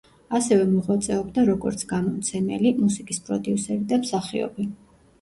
ასევე 0.37 0.63
მოღვაწეობდა 0.69 1.43
როგორც 1.51 1.85
გამომცემელი, 1.93 2.75
მუსიკის 2.83 3.25
პროდიუსერი 3.31 3.89
და 3.97 4.05
მსახიობი. 4.05 4.73